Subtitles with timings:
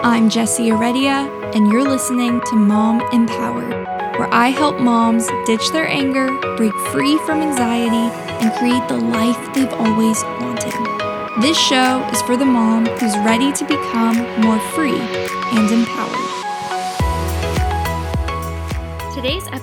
[0.00, 3.72] I'm Jessie Heredia, and you're listening to Mom Empowered,
[4.16, 9.52] where I help moms ditch their anger, break free from anxiety, and create the life
[9.54, 11.42] they've always wanted.
[11.42, 16.27] This show is for the mom who's ready to become more free and empowered.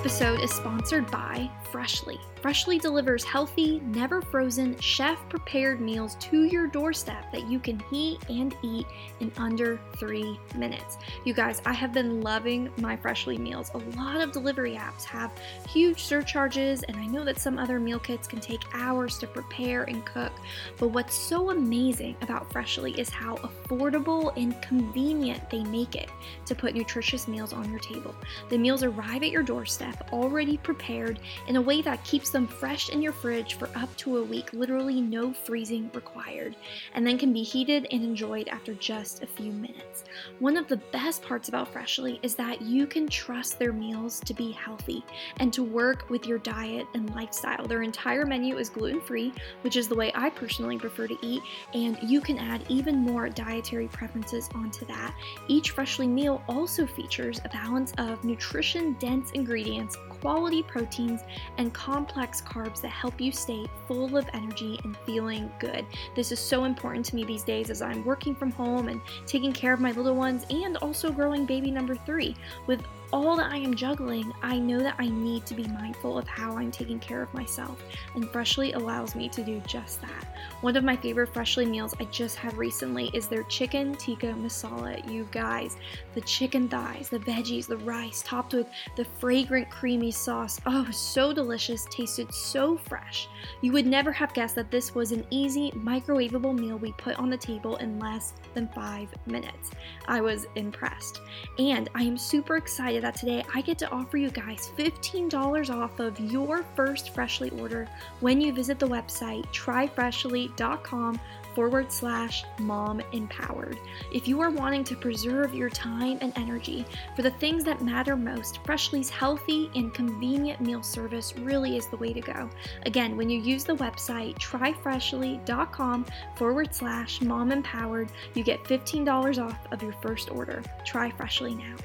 [0.06, 2.20] Episode is sponsored by Freshly.
[2.40, 8.20] Freshly delivers healthy, never frozen, chef prepared meals to your doorstep that you can heat
[8.30, 8.86] and eat
[9.20, 11.00] in under three minutes.
[11.26, 13.72] You guys, I have been loving my Freshly meals.
[13.74, 15.32] A lot of delivery apps have
[15.68, 19.86] huge surcharges, and I know that some other meal kits can take hours to prepare
[19.86, 20.34] and cook.
[20.78, 26.12] But what's so amazing about Freshly is how affordable and convenient they make it
[26.46, 28.14] to put nutritious meals on your table.
[28.50, 32.90] The meals arrive at your doorstep already prepared in a way that keeps them fresh
[32.90, 36.56] in your fridge for up to a week, literally no freezing required,
[36.94, 40.06] and then can be heated and enjoyed after just a few minutes.
[40.40, 44.34] One of the best parts about Freshly is that you can trust their meals to
[44.34, 45.04] be healthy
[45.38, 47.68] and to work with your diet and lifestyle.
[47.68, 51.42] Their entire menu is gluten free, which is the way I personally prefer to eat,
[51.74, 55.14] and you can add even more dietary preferences onto that.
[55.48, 61.22] Each Freshly meal also features a balance of nutrition dense ingredients, quality proteins,
[61.58, 65.86] and complex carbs that help you stay full of energy and feeling good.
[66.16, 69.54] This is so important to me these days as I'm working from home and taking
[69.54, 72.36] care of my little ones and also growing baby number three.
[72.68, 76.28] With all that I am juggling, I know that I need to be mindful of
[76.28, 77.82] how I'm taking care of myself,
[78.16, 80.36] and Freshly allows me to do just that.
[80.62, 85.10] One of my favorite Freshly meals I just had recently is their chicken tikka masala.
[85.10, 85.78] You guys,
[86.14, 90.60] the chicken thighs, the veggies, the rice, topped with the fragrant creamy sauce.
[90.66, 93.28] Oh, so delicious, tasted so fresh.
[93.62, 97.30] You would never have guessed that this was an easy, microwavable meal we put on
[97.30, 99.72] the table in less than five minutes.
[100.08, 101.22] I was impressed.
[101.60, 106.00] And I am super excited that today I get to offer you guys $15 off
[106.00, 107.88] of your first Freshly order
[108.20, 111.20] when you visit the website tryfreshly.com
[111.54, 113.78] forward slash mom empowered.
[114.12, 116.84] If you are wanting to preserve your time and energy
[117.16, 121.98] for the things that matter most, Freshly's healthy and convenient meal service really is the
[121.98, 122.50] way to go.
[122.88, 129.60] Again, when you use the website tryfreshly.com forward slash mom empowered, you get $15 off
[129.72, 130.64] of your first order.
[130.84, 131.76] Try Freshly now.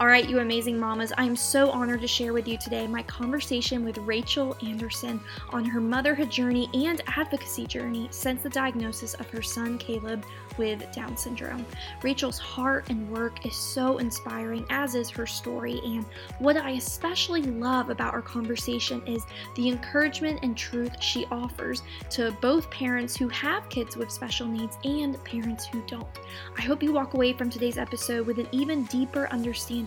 [0.00, 3.04] All right, you amazing mamas, I am so honored to share with you today my
[3.04, 9.30] conversation with Rachel Anderson on her motherhood journey and advocacy journey since the diagnosis of
[9.30, 10.26] her son Caleb
[10.58, 11.64] with Down syndrome.
[12.02, 15.80] Rachel's heart and work is so inspiring, as is her story.
[15.84, 16.04] And
[16.40, 19.22] what I especially love about our conversation is
[19.54, 24.76] the encouragement and truth she offers to both parents who have kids with special needs
[24.82, 26.18] and parents who don't.
[26.58, 29.83] I hope you walk away from today's episode with an even deeper understanding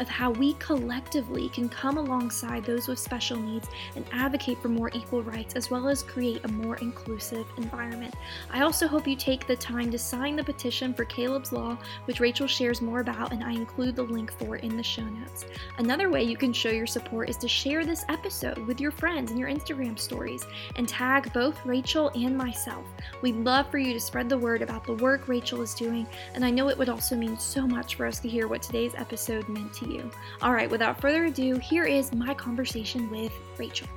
[0.00, 4.90] of how we collectively can come alongside those with special needs and advocate for more
[4.94, 8.14] equal rights as well as create a more inclusive environment.
[8.50, 12.20] I also hope you take the time to sign the petition for Caleb's Law, which
[12.20, 15.44] Rachel shares more about, and I include the link for in the show notes.
[15.78, 19.30] Another way you can show your support is to share this episode with your friends
[19.30, 20.44] in your Instagram stories
[20.76, 22.84] and tag both Rachel and myself.
[23.22, 26.44] We'd love for you to spread the word about the work Rachel is doing, and
[26.44, 29.35] I know it would also mean so much for us to hear what today's episode
[29.48, 30.10] meant to you.
[30.42, 33.88] All right, without further ado, here is my conversation with Rachel.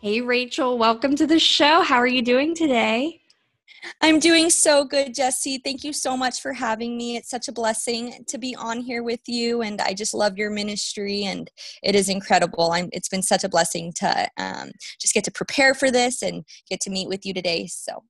[0.00, 1.82] Hey, Rachel, welcome to the show.
[1.82, 3.20] How are you doing today?
[4.00, 5.58] I'm doing so good, Jesse.
[5.58, 7.16] Thank you so much for having me.
[7.16, 10.50] It's such a blessing to be on here with you, and I just love your
[10.50, 11.50] ministry, and
[11.82, 12.72] it is incredible.
[12.72, 14.70] I'm, it's been such a blessing to um,
[15.00, 17.66] just get to prepare for this and get to meet with you today.
[17.66, 18.04] So.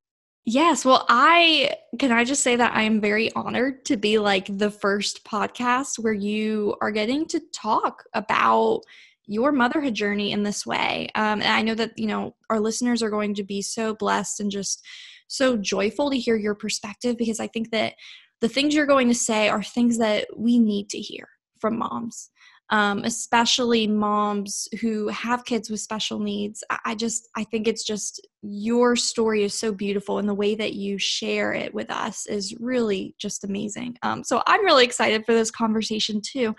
[0.47, 4.47] Yes, well, I can I just say that I am very honored to be like
[4.49, 8.81] the first podcast where you are getting to talk about
[9.27, 11.09] your motherhood journey in this way.
[11.15, 14.41] Um, and I know that, you know, our listeners are going to be so blessed
[14.41, 14.85] and just
[15.29, 17.95] so joyful to hear your perspective because I think that
[18.41, 21.29] the things you're going to say are things that we need to hear
[21.61, 22.31] from moms.
[22.71, 26.63] Um, especially moms who have kids with special needs.
[26.85, 30.75] I just, I think it's just your story is so beautiful, and the way that
[30.75, 33.97] you share it with us is really just amazing.
[34.03, 36.55] Um, so I'm really excited for this conversation too.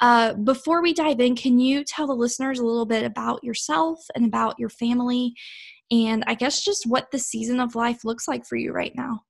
[0.00, 4.00] Uh, before we dive in, can you tell the listeners a little bit about yourself
[4.14, 5.34] and about your family
[5.90, 9.22] and I guess just what the season of life looks like for you right now.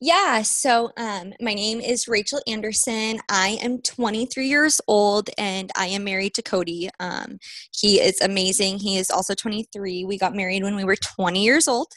[0.00, 3.20] Yeah, so um, my name is Rachel Anderson.
[3.28, 6.90] I am 23 years old and I am married to Cody.
[6.98, 7.38] Um,
[7.72, 8.78] he is amazing.
[8.78, 10.04] He is also 23.
[10.04, 11.88] We got married when we were 20 years old,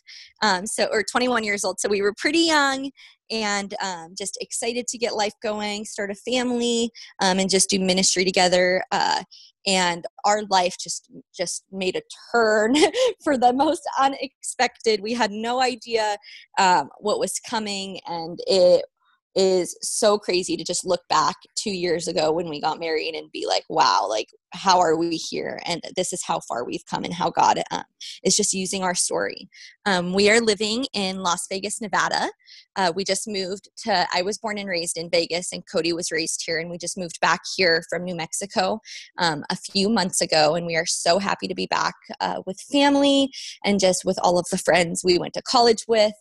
[0.43, 1.79] um, so or 21 years old.
[1.79, 2.91] So we were pretty young,
[3.31, 6.91] and um, just excited to get life going, start a family,
[7.21, 8.83] um, and just do ministry together.
[8.91, 9.23] Uh,
[9.67, 12.01] and our life just just made a
[12.31, 12.75] turn
[13.23, 15.01] for the most unexpected.
[15.01, 16.17] We had no idea
[16.59, 18.85] um, what was coming, and it
[19.35, 23.31] is so crazy to just look back two years ago when we got married and
[23.31, 25.59] be like, wow, like, how are we here?
[25.65, 27.83] And this is how far we've come and how God um,
[28.23, 29.49] is just using our story.
[29.85, 32.29] Um, we are living in Las Vegas, Nevada.
[32.77, 36.11] Uh, we just moved to, I was born and raised in Vegas, and Cody was
[36.11, 38.79] raised here, and we just moved back here from New Mexico
[39.17, 40.55] um, a few months ago.
[40.55, 43.31] And we are so happy to be back uh, with family
[43.65, 46.13] and just with all of the friends we went to college with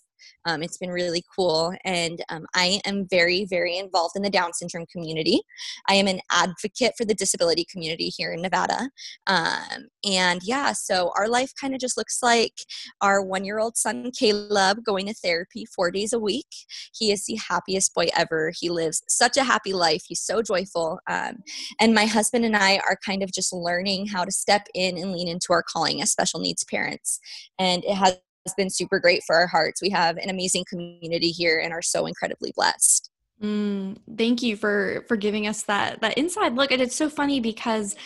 [0.44, 1.74] um, it's been really cool.
[1.84, 5.40] And um, I am very, very involved in the Down syndrome community.
[5.88, 8.90] I am an advocate for the disability community here in Nevada.
[9.26, 12.54] Um, and yeah, so our life kind of just looks like
[13.00, 16.46] our one year old son, Caleb, going to therapy four days a week.
[16.94, 18.52] He is the happiest boy ever.
[18.54, 20.02] He lives such a happy life.
[20.06, 21.00] He's so joyful.
[21.08, 21.42] Um,
[21.80, 25.12] and my husband and I are kind of just learning how to step in and
[25.12, 27.20] lean into our calling as special needs parents.
[27.58, 29.82] And it has has been super great for our hearts.
[29.82, 33.10] We have an amazing community here and are so incredibly blessed.
[33.42, 36.70] Mm, thank you for for giving us that that inside look.
[36.70, 37.96] And it's so funny because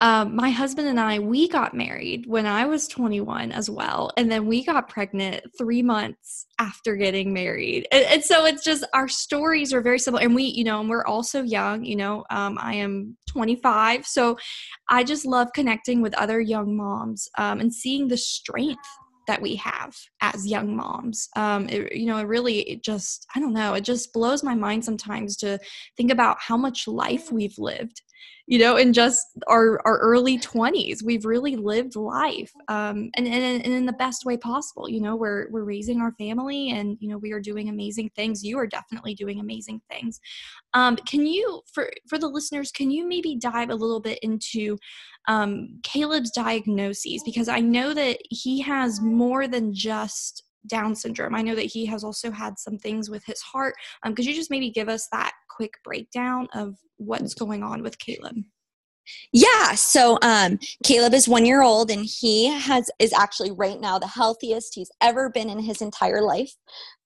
[0.00, 4.30] um, my husband and I we got married when I was 21 as well, and
[4.30, 7.86] then we got pregnant three months after getting married.
[7.92, 10.90] And, and so it's just our stories are very similar, and we you know and
[10.90, 11.84] we're also young.
[11.84, 14.36] You know, um, I am 25, so
[14.90, 18.88] I just love connecting with other young moms um, and seeing the strength
[19.26, 21.28] that we have as young moms.
[21.36, 24.54] Um, it, you know, it really it just, I don't know, it just blows my
[24.54, 25.58] mind sometimes to
[25.96, 28.02] think about how much life we've lived
[28.46, 33.64] you know in just our our early 20s we've really lived life um, and, and,
[33.64, 37.08] and in the best way possible you know we're we're raising our family and you
[37.08, 38.42] know we are doing amazing things.
[38.44, 40.20] You are definitely doing amazing things.
[40.72, 44.78] Um, can you for for the listeners can you maybe dive a little bit into
[45.28, 47.22] um, caleb's diagnoses?
[47.24, 51.34] Because i know that he has more than just down syndrome.
[51.34, 53.74] I know that he has also had some things with his heart.
[54.02, 57.98] Um, could you just maybe give us that quick breakdown of what's going on with
[57.98, 58.36] Caleb?
[59.32, 63.98] Yeah, so um, Caleb is one year old, and he has is actually right now
[63.98, 66.54] the healthiest he's ever been in his entire life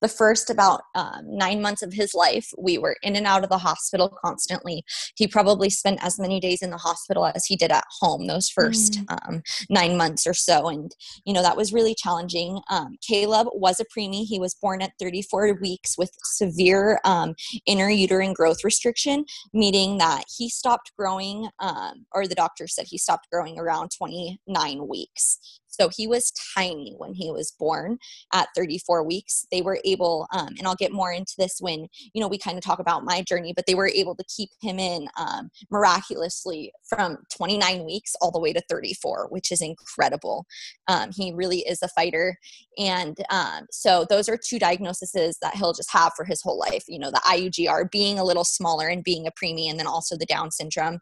[0.00, 3.50] the first about um, nine months of his life, we were in and out of
[3.50, 4.84] the hospital constantly.
[5.16, 8.48] He probably spent as many days in the hospital as he did at home those
[8.48, 9.28] first mm.
[9.28, 10.68] um, nine months or so.
[10.68, 12.60] And, you know, that was really challenging.
[12.70, 14.24] Um, Caleb was a preemie.
[14.24, 17.34] He was born at 34 weeks with severe um,
[17.68, 23.28] intrauterine growth restriction, meaning that he stopped growing, um, or the doctor said he stopped
[23.32, 25.38] growing around 29 weeks.
[25.80, 27.98] So he was tiny when he was born
[28.32, 29.46] at 34 weeks.
[29.50, 32.58] They were able, um, and I'll get more into this when, you know, we kind
[32.58, 36.72] of talk about my journey, but they were able to keep him in um, miraculously
[36.88, 40.46] from 29 weeks all the way to 34, which is incredible.
[40.88, 42.36] Um, he really is a fighter.
[42.78, 46.84] And um, so those are two diagnoses that he'll just have for his whole life.
[46.88, 50.16] You know, the IUGR being a little smaller and being a preemie, and then also
[50.16, 50.98] the Down syndrome.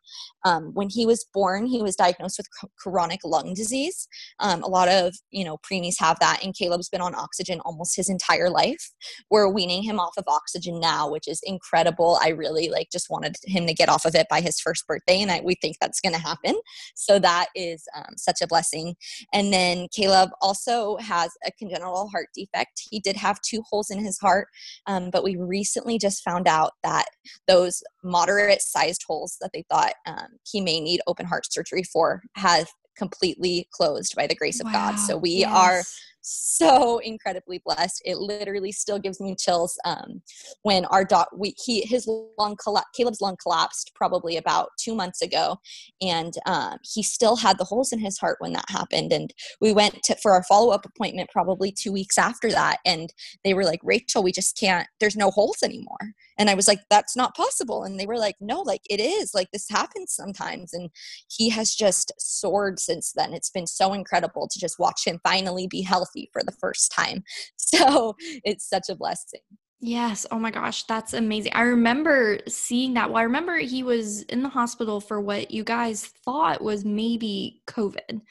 [0.46, 4.06] Um, when he was born, he was diagnosed with chronic lung disease.
[4.38, 7.96] Um, a lot of, you know, preemies have that, and Caleb's been on oxygen almost
[7.96, 8.92] his entire life.
[9.28, 12.20] We're weaning him off of oxygen now, which is incredible.
[12.22, 15.20] I really like just wanted him to get off of it by his first birthday,
[15.20, 16.54] and I, we think that's going to happen.
[16.94, 18.94] So that is um, such a blessing.
[19.32, 22.82] And then Caleb also has a congenital heart defect.
[22.88, 24.46] He did have two holes in his heart,
[24.86, 27.06] um, but we recently just found out that
[27.48, 32.22] those moderate sized holes that they thought um, he may need open heart surgery for
[32.36, 34.90] have completely closed by the grace of wow.
[34.90, 34.96] God.
[34.96, 35.52] So we yes.
[35.54, 35.82] are
[36.28, 38.02] so incredibly blessed.
[38.04, 40.22] It literally still gives me chills um,
[40.62, 45.22] when our doc, we, he, his lung, colla- Caleb's lung collapsed probably about two months
[45.22, 45.56] ago,
[46.00, 49.12] and um, he still had the holes in his heart when that happened.
[49.12, 53.12] And we went to, for our follow up appointment probably two weeks after that, and
[53.44, 54.88] they were like, "Rachel, we just can't.
[54.98, 58.36] There's no holes anymore." And I was like, "That's not possible." And they were like,
[58.40, 59.32] "No, like it is.
[59.34, 60.90] Like this happens sometimes." And
[61.28, 63.34] he has just soared since then.
[63.34, 67.24] It's been so incredible to just watch him finally be healthy for the first time.
[67.58, 68.14] So
[68.44, 69.40] it's such a blessing.
[69.80, 70.24] Yes.
[70.30, 70.84] Oh my gosh.
[70.84, 71.52] That's amazing.
[71.54, 73.10] I remember seeing that.
[73.10, 77.62] Well, I remember he was in the hospital for what you guys thought was maybe
[77.66, 78.22] COVID.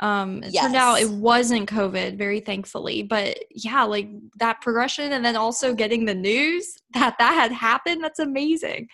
[0.00, 0.64] Um, it yes.
[0.64, 3.02] turned out it wasn't COVID, very thankfully.
[3.02, 8.02] But yeah, like that progression and then also getting the news that that had happened,
[8.02, 8.88] that's amazing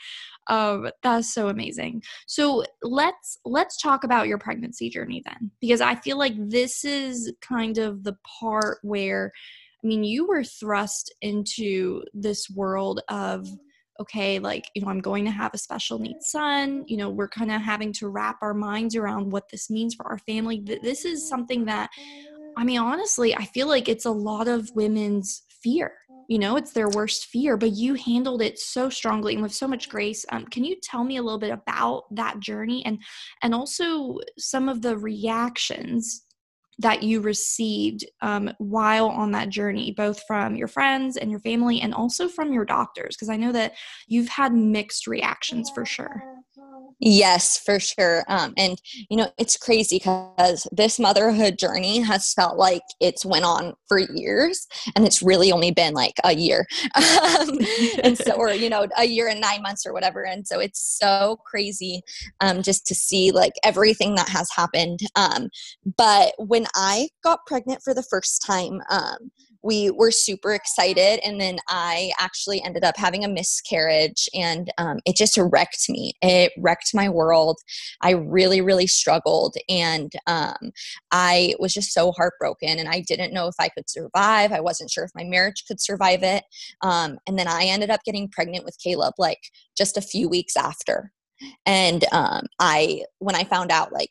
[0.48, 5.94] um, that's so amazing so let's let's talk about your pregnancy journey then because i
[5.94, 9.32] feel like this is kind of the part where
[9.84, 13.46] I mean, you were thrust into this world of
[14.00, 16.84] okay, like, you know, I'm going to have a special needs son.
[16.86, 20.06] You know, we're kind of having to wrap our minds around what this means for
[20.06, 20.62] our family.
[20.82, 21.90] This is something that,
[22.56, 25.92] I mean, honestly, I feel like it's a lot of women's fear.
[26.28, 29.68] You know, it's their worst fear, but you handled it so strongly and with so
[29.68, 30.24] much grace.
[30.30, 32.98] Um, can you tell me a little bit about that journey and
[33.42, 36.22] and also some of the reactions
[36.78, 41.80] that you received um, while on that journey, both from your friends and your family,
[41.80, 43.16] and also from your doctors?
[43.16, 43.74] Because I know that
[44.06, 46.22] you've had mixed reactions for sure.
[47.00, 48.24] Yes, for sure.
[48.28, 53.44] Um, and you know, it's crazy because this motherhood journey has felt like it's went
[53.44, 57.58] on for years, and it's really only been like a year, um,
[58.02, 60.24] and so, or you know, a year and nine months or whatever.
[60.24, 62.02] And so it's so crazy
[62.40, 65.00] um, just to see like everything that has happened.
[65.16, 65.48] Um,
[65.96, 69.30] but when I got pregnant for the first time, um,
[69.64, 74.98] we were super excited and then i actually ended up having a miscarriage and um,
[75.06, 76.12] it just wrecked me.
[76.22, 77.58] It wrecked my world.
[78.02, 80.70] I really really struggled and um,
[81.10, 84.52] i was just so heartbroken and i didn't know if i could survive.
[84.52, 86.44] I wasn't sure if my marriage could survive it.
[86.82, 89.40] Um, and then i ended up getting pregnant with caleb like
[89.76, 91.12] just a few weeks after.
[91.66, 94.10] And um, i when i found out like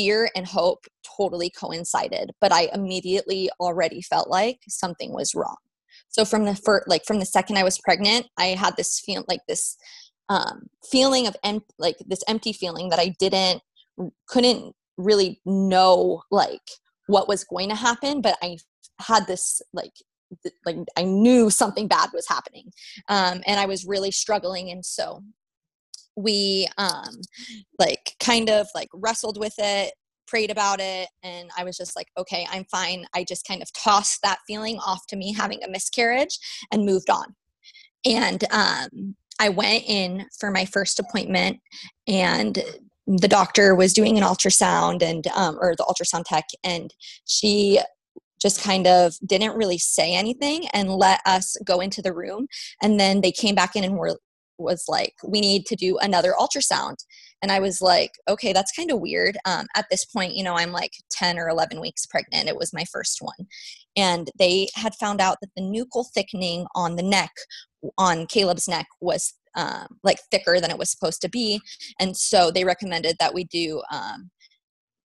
[0.00, 5.56] fear and hope totally coincided but i immediately already felt like something was wrong.
[6.08, 9.24] So from the first like from the second i was pregnant i had this feel
[9.28, 9.76] like this
[10.28, 13.62] um, feeling of em- like this empty feeling that i didn't
[14.28, 16.68] couldn't really know like
[17.06, 18.56] what was going to happen but i
[19.00, 19.92] had this like
[20.64, 22.72] like i knew something bad was happening.
[23.08, 25.22] Um, and i was really struggling and so
[26.16, 27.20] we um
[27.78, 29.92] like kind of like wrestled with it
[30.26, 33.04] prayed about it and i was just like okay i'm fine.
[33.14, 36.38] I just kind of tossed that feeling off to me having a miscarriage
[36.70, 37.34] and moved on.
[38.04, 41.58] And um i went in for my first appointment
[42.06, 42.62] and
[43.06, 47.80] the doctor was doing an ultrasound and um, or the ultrasound tech and she
[48.40, 52.46] just kind of didn't really say anything and let us go into the room
[52.82, 54.16] and then they came back in and were
[54.60, 56.96] was like, we need to do another ultrasound.
[57.42, 59.38] And I was like, okay, that's kind of weird.
[59.44, 62.48] Um, at this point, you know, I'm like 10 or 11 weeks pregnant.
[62.48, 63.46] It was my first one.
[63.96, 67.32] And they had found out that the nuchal thickening on the neck,
[67.96, 71.60] on Caleb's neck, was um, like thicker than it was supposed to be.
[71.98, 74.30] And so they recommended that we do um,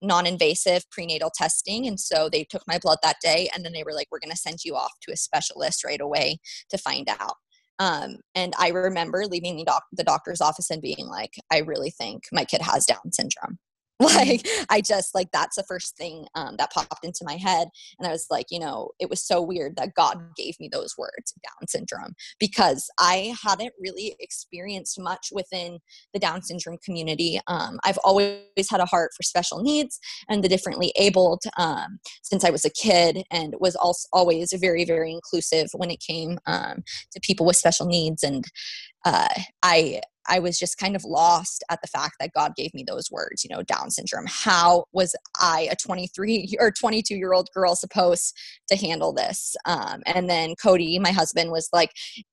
[0.01, 1.87] non invasive prenatal testing.
[1.87, 4.31] And so they took my blood that day and then they were like, we're going
[4.31, 6.37] to send you off to a specialist right away
[6.69, 7.35] to find out.
[7.79, 11.89] Um, and I remember leaving the, doc- the doctor's office and being like, I really
[11.91, 13.57] think my kid has Down syndrome.
[14.01, 14.29] Mm-hmm.
[14.29, 18.05] like i just like that's the first thing um, that popped into my head and
[18.05, 21.33] i was like you know it was so weird that god gave me those words
[21.41, 25.79] down syndrome because i hadn't really experienced much within
[26.13, 29.97] the down syndrome community um, i've always had a heart for special needs
[30.27, 34.83] and the differently abled um, since i was a kid and was also always very
[34.83, 36.83] very inclusive when it came um,
[37.13, 38.43] to people with special needs and
[39.05, 39.29] uh,
[39.63, 43.11] I I was just kind of lost at the fact that God gave me those
[43.11, 44.25] words, you know, Down syndrome.
[44.27, 48.35] How was I, a 23 or 22 year old girl, supposed
[48.69, 49.55] to handle this?
[49.65, 51.91] Um, and then Cody, my husband, was like,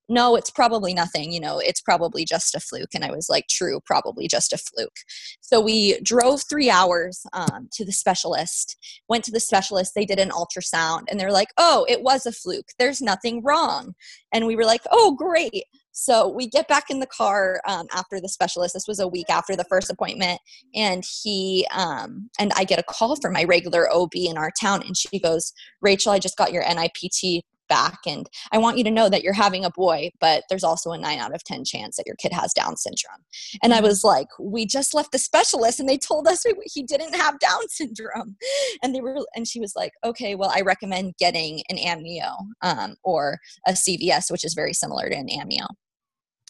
[0.09, 2.93] no, it's probably nothing, you know, it's probably just a fluke.
[2.93, 4.97] And I was like, true, probably just a fluke.
[5.41, 8.77] So we drove three hours um, to the specialist,
[9.07, 12.31] went to the specialist, they did an ultrasound, and they're like, oh, it was a
[12.31, 12.69] fluke.
[12.77, 13.93] There's nothing wrong.
[14.33, 15.63] And we were like, oh, great.
[15.93, 18.73] So we get back in the car um, after the specialist.
[18.73, 20.39] This was a week after the first appointment,
[20.75, 24.81] and he um, and I get a call from my regular OB in our town,
[24.85, 28.91] and she goes, "Rachel, I just got your NIPT back and i want you to
[28.91, 31.95] know that you're having a boy but there's also a 9 out of 10 chance
[31.95, 33.23] that your kid has down syndrome
[33.61, 37.15] and i was like we just left the specialist and they told us he didn't
[37.15, 38.35] have down syndrome
[38.83, 42.95] and they were and she was like okay well i recommend getting an amnio um,
[43.03, 45.65] or a cvs which is very similar to an amnio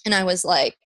[0.06, 0.78] and i was like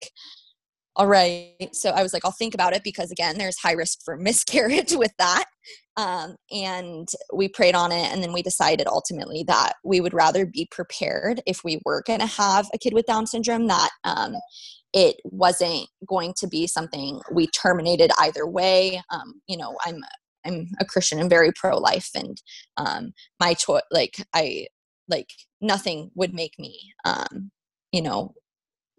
[0.98, 1.68] all right.
[1.72, 4.94] So i was like i'll think about it because again there's high risk for miscarriage
[4.94, 5.44] with that.
[5.96, 10.46] Um, and we prayed on it and then we decided ultimately that we would rather
[10.46, 14.34] be prepared if we were going to have a kid with down syndrome that um,
[14.92, 19.02] it wasn't going to be something we terminated either way.
[19.12, 20.02] Um, you know i'm
[20.44, 22.40] i'm a christian and very pro-life and
[22.76, 24.66] um, my choice like i
[25.08, 27.50] like nothing would make me um,
[27.92, 28.34] you know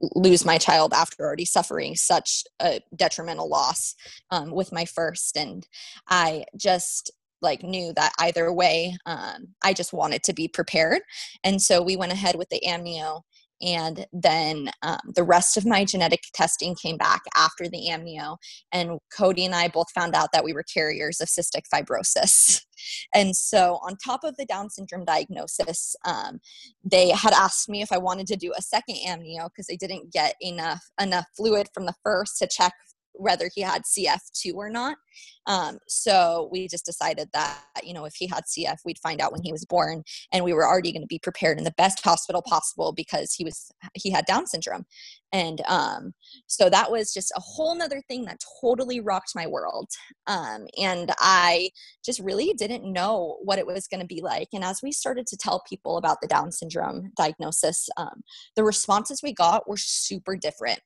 [0.01, 3.95] lose my child after already suffering such a detrimental loss
[4.31, 5.37] um, with my first.
[5.37, 5.67] And
[6.07, 11.01] i just like knew that either way um, i just wanted to be prepared.
[11.43, 13.21] And so we went ahead with the amnio
[13.61, 18.37] and then um, the rest of my genetic testing came back after the amnio
[18.71, 22.61] and cody and i both found out that we were carriers of cystic fibrosis.
[23.13, 26.39] And so on top of the down syndrome diagnosis um,
[26.81, 30.13] they had asked me if i wanted to do a second amnio because they didn't
[30.13, 32.71] get enough enough fluid from the first to check
[33.19, 34.97] whether he had CF2 or not.
[35.45, 39.31] Um, so we just decided that, you know, if he had CF, we'd find out
[39.31, 40.03] when he was born.
[40.31, 43.43] And we were already going to be prepared in the best hospital possible because he
[43.43, 44.85] was, he had Down syndrome.
[45.33, 46.13] And um,
[46.47, 49.89] so that was just a whole nother thing that totally rocked my world.
[50.27, 51.69] Um, and I
[52.05, 54.47] just really didn't know what it was going to be like.
[54.53, 58.21] And as we started to tell people about the Down syndrome diagnosis, um,
[58.55, 60.79] the responses we got were super different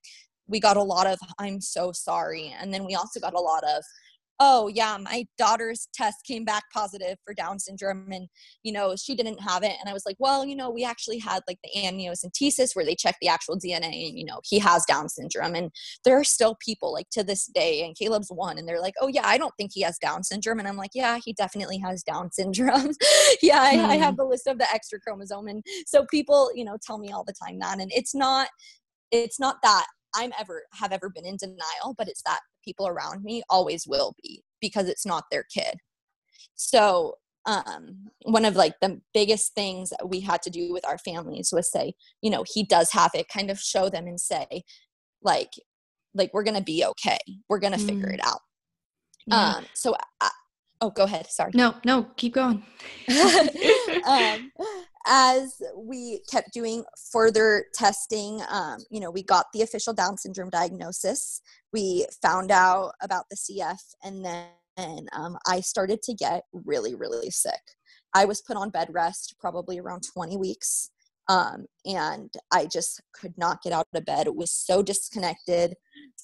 [0.48, 3.64] we got a lot of i'm so sorry and then we also got a lot
[3.64, 3.84] of
[4.40, 8.28] oh yeah my daughter's test came back positive for down syndrome and
[8.64, 11.20] you know she didn't have it and i was like well you know we actually
[11.20, 14.84] had like the amniocentesis where they check the actual dna and you know he has
[14.86, 15.72] down syndrome and
[16.04, 19.08] there are still people like to this day and caleb's one and they're like oh
[19.08, 22.02] yeah i don't think he has down syndrome and i'm like yeah he definitely has
[22.04, 22.92] down syndrome
[23.42, 24.22] yeah I, I have hmm.
[24.22, 27.34] the list of the extra chromosome and so people you know tell me all the
[27.34, 28.48] time that and it's not
[29.12, 33.24] it's not that I'm ever have ever been in denial, but it's that people around
[33.24, 35.76] me always will be because it's not their kid.
[36.56, 37.16] So
[37.46, 41.50] um, one of like the biggest things that we had to do with our families
[41.52, 44.64] was say, you know, he does have it, kind of show them and say,
[45.22, 45.52] like,
[46.14, 47.20] like we're gonna be okay.
[47.50, 47.88] We're gonna mm.
[47.88, 48.40] figure it out.
[49.28, 49.56] Yeah.
[49.56, 50.30] Um, so I,
[50.82, 51.28] oh, go ahead.
[51.30, 51.52] Sorry.
[51.54, 52.64] No, no, keep going.
[54.08, 54.52] um,
[55.06, 60.50] as we kept doing further testing, um, you know, we got the official Down syndrome
[60.50, 61.42] diagnosis.
[61.72, 67.30] We found out about the CF, and then um, I started to get really, really
[67.30, 67.62] sick.
[68.14, 70.90] I was put on bed rest probably around 20 weeks,
[71.28, 74.28] um, and I just could not get out of bed.
[74.28, 75.76] It was so disconnected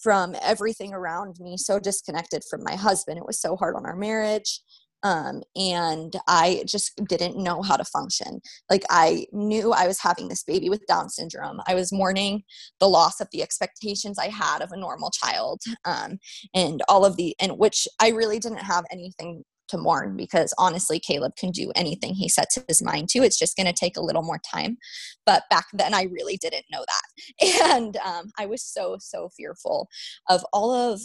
[0.02, 3.18] from everything around me, so disconnected from my husband.
[3.18, 4.62] It was so hard on our marriage
[5.04, 8.42] um, and I just didn't know how to function.
[8.70, 11.62] Like I knew I was having this baby with Down syndrome.
[11.68, 12.44] I was mourning
[12.80, 16.20] the loss of the expectations I had of a normal child, um,
[16.54, 21.00] and all of the and which I really didn't have anything to mourn because honestly,
[21.00, 23.20] Caleb can do anything he sets his mind to.
[23.20, 24.78] It's just going to take a little more time.
[25.26, 29.88] But back then, I really didn't know that, and um, I was so so fearful
[30.30, 31.02] of all of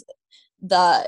[0.61, 1.07] the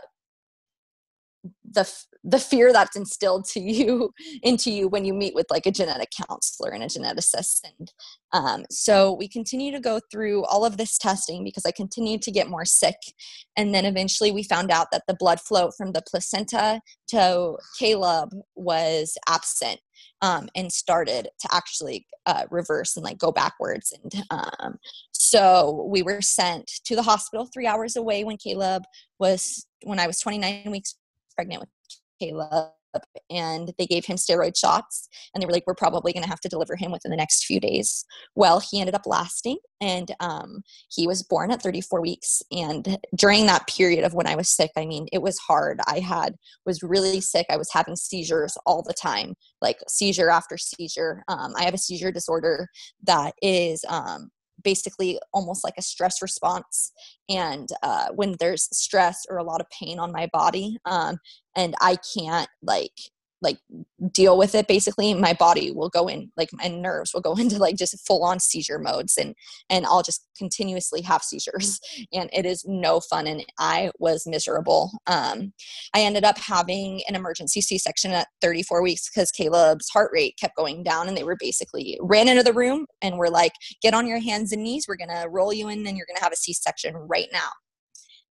[1.70, 1.92] the
[2.28, 4.14] the fear that's instilled to you
[4.44, 7.92] into you when you meet with like a genetic counselor and a geneticist and
[8.34, 12.32] um, so we continue to go through all of this testing because i continued to
[12.32, 12.98] get more sick
[13.56, 18.30] and then eventually we found out that the blood flow from the placenta to caleb
[18.56, 19.80] was absent
[20.22, 24.78] um, and started to actually uh, reverse and like go backwards and um,
[25.12, 28.84] so we were sent to the hospital three hours away when caleb
[29.18, 30.96] was when i was 29 weeks
[31.36, 31.70] pregnant with
[32.20, 32.72] Caleb
[33.30, 36.40] and they gave him steroid shots and they were like we're probably going to have
[36.40, 38.06] to deliver him within the next few days.
[38.36, 43.46] Well he ended up lasting and um, he was born at 34 weeks and during
[43.46, 45.80] that period of when i was sick i mean it was hard.
[45.88, 47.46] I had was really sick.
[47.50, 51.24] I was having seizures all the time like seizure after seizure.
[51.28, 52.68] Um, i have a seizure disorder
[53.04, 54.30] that is um,
[54.64, 56.92] basically almost like a stress response
[57.30, 61.18] and uh, when there's stress or a lot of pain on my body um,
[61.56, 62.92] and i can't like
[63.42, 63.60] like
[64.12, 67.58] deal with it basically my body will go in like my nerves will go into
[67.58, 69.36] like just full on seizure modes and
[69.70, 71.80] and I'll just continuously have seizures
[72.14, 74.92] and it is no fun and I was miserable.
[75.08, 75.54] Um
[75.94, 80.56] I ended up having an emergency C-section at 34 weeks because Caleb's heart rate kept
[80.56, 84.08] going down and they were basically ran into the room and were like get on
[84.08, 86.34] your hands and knees we're going to roll you in and you're going to have
[86.34, 87.50] a C-section right now.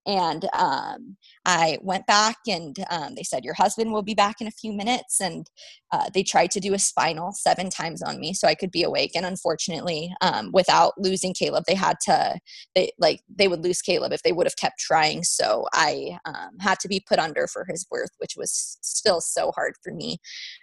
[0.06, 1.16] And um,
[1.46, 4.72] I went back and um, they said, Your husband will be back in a few
[4.72, 5.20] minutes.
[5.20, 5.48] And
[5.92, 8.82] uh, they tried to do a spinal seven times on me so I could be
[8.82, 9.12] awake.
[9.14, 12.40] And unfortunately, um, without losing Caleb, they had to,
[12.74, 15.22] they like, they would lose Caleb if they would have kept trying.
[15.22, 19.52] So I um, had to be put under for his birth, which was still so
[19.52, 20.18] hard for me.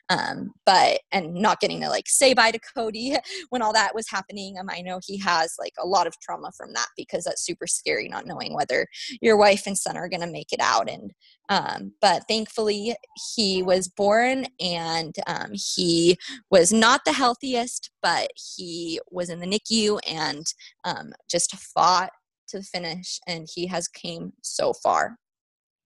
[0.10, 3.15] Um, but, and not getting to like say bye to Cody
[3.50, 4.58] when all that was happening.
[4.60, 7.67] Um, I know he has like a lot of trauma from that because that's super
[7.67, 8.86] scary, not knowing whether
[9.22, 10.72] your wife and son are going to make it out.
[10.81, 11.12] And
[11.49, 12.95] um, but thankfully,
[13.36, 16.17] he was born and um, he
[16.49, 20.45] was not the healthiest, but he was in the NICU and
[20.83, 22.09] um, just fought
[22.49, 23.19] to the finish.
[23.27, 25.17] And he has came so far.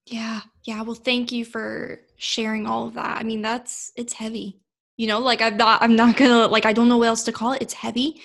[0.06, 0.42] Yeah.
[0.66, 0.82] Yeah.
[0.84, 3.18] Well, thank you for sharing all of that.
[3.18, 4.62] I mean, that's it's heavy.
[4.96, 7.32] You know, like I'm not I'm not gonna like I don't know what else to
[7.32, 7.62] call it.
[7.62, 8.22] It's heavy.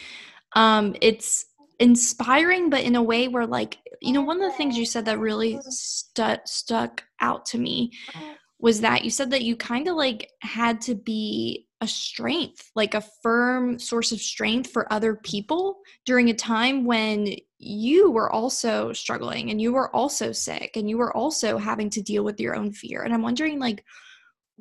[0.54, 1.46] Um, it's
[1.82, 5.04] inspiring, but in a way where like, you know, one of the things you said
[5.04, 7.92] that really stuck stuck out to me
[8.60, 12.94] was that you said that you kind of like had to be a strength, like
[12.94, 18.92] a firm source of strength for other people during a time when you were also
[18.92, 22.54] struggling and you were also sick and you were also having to deal with your
[22.54, 23.02] own fear.
[23.02, 23.84] And I'm wondering, like,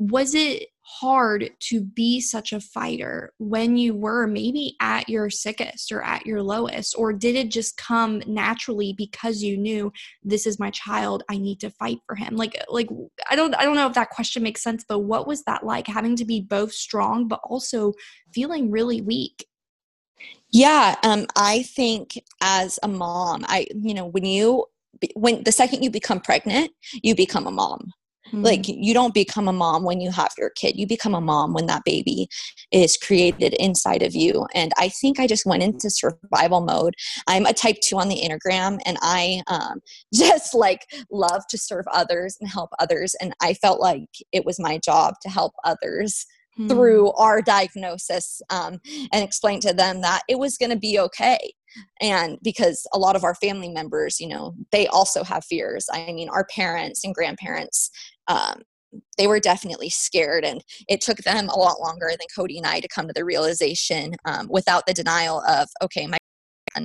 [0.09, 5.91] was it hard to be such a fighter when you were maybe at your sickest
[5.91, 6.95] or at your lowest?
[6.97, 9.91] Or did it just come naturally because you knew
[10.23, 12.89] this is my child i need to fight for him like like
[13.29, 15.87] i don't i don't know if that question makes sense but what was that like
[15.87, 17.93] having to be both strong but also
[18.33, 19.45] feeling really weak?
[20.51, 24.65] Yeah um i think as a mom i you know when you
[25.15, 27.91] when the second you become pregnant you become a mom
[28.31, 28.43] Mm-hmm.
[28.43, 30.77] Like you don't become a mom when you have your kid.
[30.77, 32.29] You become a mom when that baby
[32.71, 34.47] is created inside of you.
[34.53, 36.95] And I think I just went into survival mode.
[37.27, 39.81] I'm a type 2 on the Enneagram and I um,
[40.13, 44.59] just like love to serve others and help others and I felt like it was
[44.59, 46.67] my job to help others hmm.
[46.67, 48.79] through our diagnosis um,
[49.11, 51.53] and explain to them that it was going to be okay
[52.01, 56.11] and because a lot of our family members you know they also have fears i
[56.11, 57.89] mean our parents and grandparents
[58.27, 58.61] um,
[59.17, 62.79] they were definitely scared and it took them a lot longer than cody and i
[62.79, 66.17] to come to the realization um, without the denial of okay my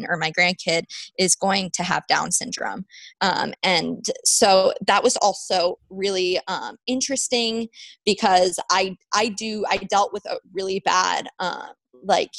[0.09, 0.83] or my grandkid
[1.17, 2.85] is going to have down syndrome
[3.21, 7.69] um, and so that was also really um, interesting
[8.05, 11.69] because i i do i dealt with a really bad uh,
[12.03, 12.33] like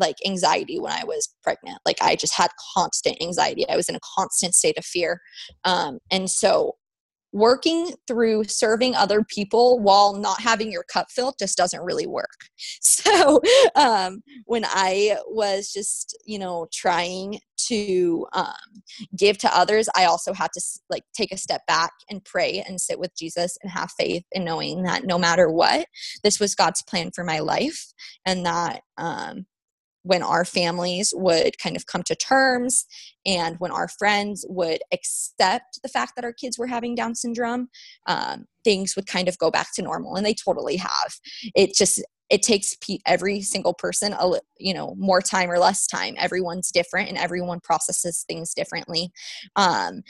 [0.00, 1.78] like anxiety when I was pregnant.
[1.84, 3.68] Like I just had constant anxiety.
[3.68, 5.20] I was in a constant state of fear.
[5.64, 6.76] Um, and so
[7.32, 12.28] working through serving other people while not having your cup filled just doesn't really work.
[12.82, 13.40] So
[13.76, 18.82] um, when I was just, you know, trying to um,
[19.16, 22.80] give to others, I also had to like take a step back and pray and
[22.80, 25.86] sit with Jesus and have faith in knowing that no matter what,
[26.22, 27.92] this was God's plan for my life
[28.26, 29.46] and that um,
[30.02, 32.86] when our families would kind of come to terms
[33.26, 37.68] and when our friends would accept the fact that our kids were having down syndrome
[38.06, 41.14] um, things would kind of go back to normal and they totally have.
[41.54, 46.14] It just it takes every single person a you know more time or less time.
[46.16, 49.10] Everyone's different and everyone processes things differently.
[49.56, 50.02] Um,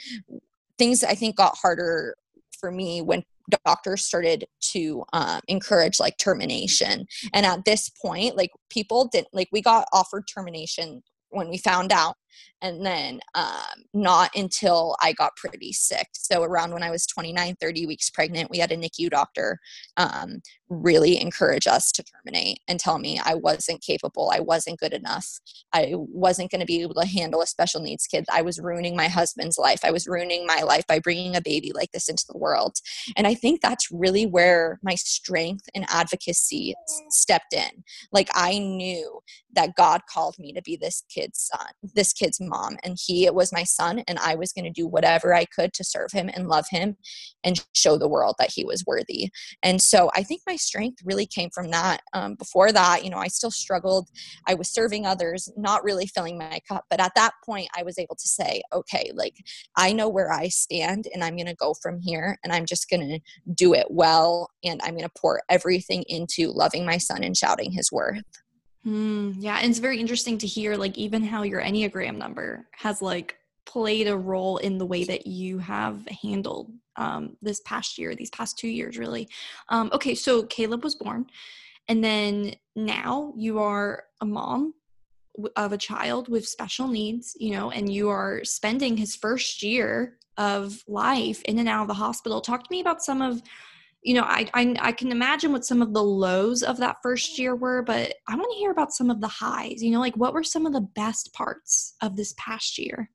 [0.77, 2.15] things i think got harder
[2.59, 3.23] for me when
[3.65, 7.05] doctors started to um, encourage like termination.
[7.33, 11.91] And at this point like people didn't like we got offered termination when we found
[11.91, 12.15] out
[12.61, 17.55] and then um, not until i got pretty sick so around when i was 29
[17.59, 19.59] 30 weeks pregnant we had a nicu doctor
[19.97, 24.93] um, really encourage us to terminate and tell me i wasn't capable i wasn't good
[24.93, 25.39] enough
[25.73, 28.95] i wasn't going to be able to handle a special needs kid i was ruining
[28.95, 32.25] my husband's life i was ruining my life by bringing a baby like this into
[32.29, 32.77] the world.
[33.15, 36.73] And i think that's really where my strength and advocacy
[37.09, 37.83] stepped in.
[38.11, 39.19] Like i knew
[39.53, 43.51] that god called me to be this kid's son this kid's mom and he was
[43.51, 46.47] my son and i was going to do whatever i could to serve him and
[46.47, 46.95] love him
[47.43, 49.29] and show the world that he was worthy.
[49.63, 52.01] And so i think my strength really came from that.
[52.13, 54.09] Um, before that you know i still struggled.
[54.47, 57.97] I was serving others not really filling my cup but at that point i was
[57.97, 59.35] able to say okay like
[59.75, 62.89] i know where i stand and i'm going to go from here and i'm just
[62.89, 63.19] going to
[63.53, 67.71] do it well and i'm going to pour everything into loving my son and shouting
[67.71, 68.21] his worth
[68.85, 73.01] Mm, yeah, and it's very interesting to hear like even how your Enneagram number has
[73.01, 78.15] like played a role in the way that you have handled um, this past year,
[78.15, 79.29] these past two years, really.
[79.69, 81.27] Um, okay, so Caleb was born,
[81.87, 84.73] and then now you are a mom
[85.55, 90.17] of a child with special needs, you know, and you are spending his first year
[90.37, 92.41] of life in and out of the hospital.
[92.41, 93.41] Talk to me about some of
[94.03, 97.37] you know, I, I, I can imagine what some of the lows of that first
[97.37, 99.83] year were, but I want to hear about some of the highs.
[99.83, 103.11] You know, like what were some of the best parts of this past year?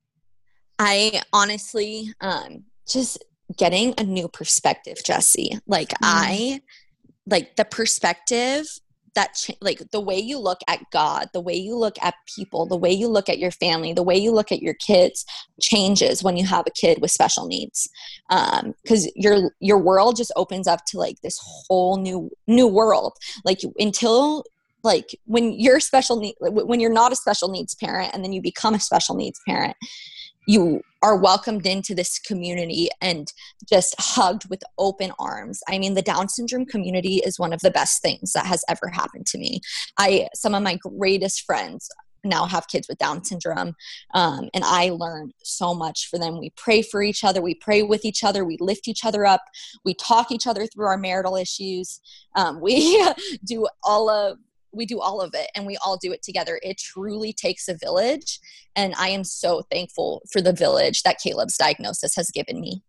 [0.78, 3.24] I honestly, um, just
[3.56, 5.58] getting a new perspective, Jesse.
[5.66, 5.96] Like mm.
[6.02, 6.60] I,
[7.26, 8.66] like the perspective
[9.16, 12.66] that ch- like the way you look at god the way you look at people
[12.66, 15.26] the way you look at your family the way you look at your kids
[15.60, 17.88] changes when you have a kid with special needs.
[18.28, 23.14] Because um, your your world just opens up to like this whole new new world.
[23.44, 24.44] Like until
[24.82, 28.40] like when you're special need when you're not a special needs parent and then you
[28.40, 29.76] become a special needs parent
[30.46, 33.32] you are welcomed into this community and
[33.68, 35.60] just hugged with open arms.
[35.68, 38.88] I mean, the Down syndrome community is one of the best things that has ever
[38.88, 39.60] happened to me.
[39.98, 41.88] I some of my greatest friends
[42.24, 43.74] now have kids with Down syndrome,
[44.14, 46.38] um, and I learn so much for them.
[46.38, 49.42] We pray for each other, we pray with each other, we lift each other up,
[49.84, 52.00] we talk each other through our marital issues.
[52.34, 53.04] Um, we
[53.44, 54.38] do all of
[54.76, 56.60] we do all of it and we all do it together.
[56.62, 58.38] It truly takes a village.
[58.74, 62.82] And I am so thankful for the village that Caleb's diagnosis has given me.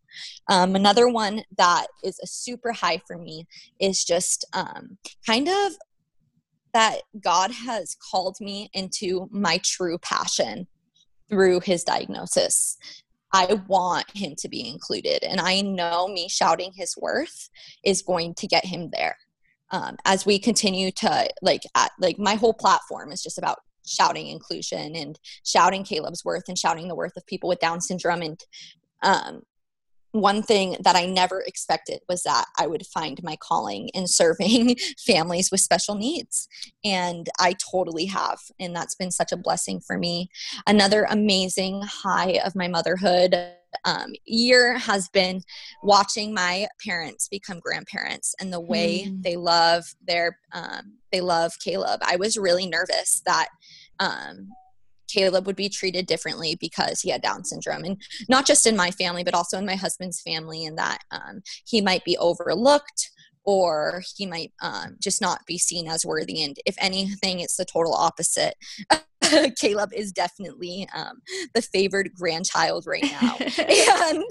[0.49, 3.47] Um, another one that is a super high for me
[3.79, 5.73] is just um, kind of
[6.73, 10.67] that God has called me into my true passion
[11.29, 12.77] through his diagnosis.
[13.33, 15.23] I want him to be included.
[15.23, 17.49] And I know me shouting his worth
[17.83, 19.17] is going to get him there
[19.71, 24.27] um, as we continue to like at, like my whole platform is just about shouting
[24.27, 28.39] inclusion and shouting Caleb's worth and shouting the worth of people with Down syndrome and
[29.03, 29.41] um,
[30.11, 34.75] one thing that I never expected was that I would find my calling in serving
[35.05, 36.47] families with special needs.
[36.83, 38.39] And I totally have.
[38.59, 40.29] And that's been such a blessing for me.
[40.65, 43.35] Another amazing high of my motherhood
[43.85, 45.41] um, year has been
[45.83, 49.23] watching my parents become grandparents and the way mm.
[49.23, 53.47] they love their um, they love caleb i was really nervous that
[53.99, 54.49] um,
[55.07, 58.91] Caleb would be treated differently because he had Down syndrome, and not just in my
[58.91, 63.09] family, but also in my husband's family, and that um, he might be overlooked
[63.47, 66.43] or he might um, just not be seen as worthy.
[66.43, 68.55] And if anything, it's the total opposite.
[69.57, 71.21] Caleb is definitely um,
[71.53, 74.23] the favored grandchild right now, and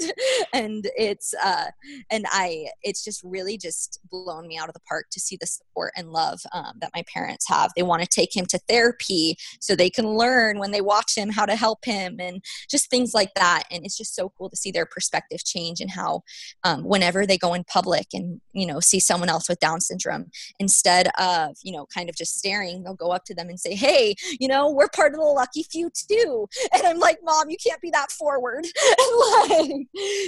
[0.52, 1.66] and it's uh,
[2.10, 5.46] and I it's just really just blown me out of the park to see the
[5.46, 7.72] support and love um, that my parents have.
[7.76, 11.30] They want to take him to therapy so they can learn when they watch him
[11.30, 13.64] how to help him and just things like that.
[13.70, 16.22] And it's just so cool to see their perspective change and how
[16.64, 20.26] um, whenever they go in public and you know see someone else with Down syndrome,
[20.58, 23.74] instead of you know kind of just staring, they'll go up to them and say,
[23.74, 26.48] "Hey, you know we're part of the lucky few too.
[26.74, 28.66] And I'm like, Mom, you can't be that forward.
[29.48, 29.70] like,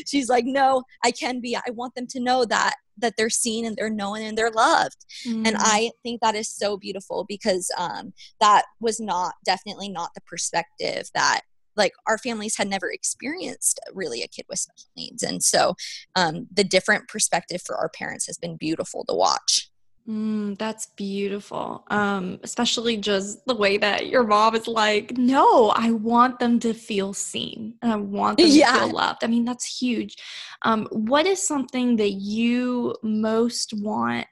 [0.07, 1.57] she's like, No, I can be.
[1.57, 5.05] I want them to know that that they're seen and they're known and they're loved.
[5.27, 5.47] Mm.
[5.47, 10.21] And I think that is so beautiful because um, that was not definitely not the
[10.23, 11.42] perspective that
[11.77, 15.75] like our families had never experienced really a kid with special needs and so
[16.16, 19.71] um, the different perspective for our parents has been beautiful to watch
[20.09, 21.85] Mm, that's beautiful.
[21.88, 26.73] Um, especially just the way that your mom is like, no, I want them to
[26.73, 28.73] feel seen and I want them yeah.
[28.73, 29.23] to feel loved.
[29.23, 30.16] I mean, that's huge.
[30.62, 34.27] Um, what is something that you most want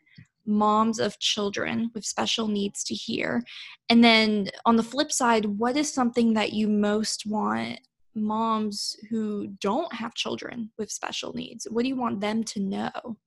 [0.47, 3.43] moms of children with special needs to hear?
[3.91, 7.81] And then on the flip side, what is something that you most want
[8.15, 11.67] moms who don't have children with special needs?
[11.71, 13.19] What do you want them to know?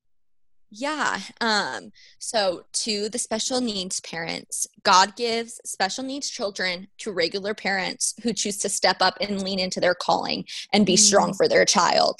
[0.71, 1.19] Yeah.
[1.41, 8.13] Um, so, to the special needs parents, God gives special needs children to regular parents
[8.21, 10.99] who choose to step up and lean into their calling and be mm.
[10.99, 12.19] strong for their child.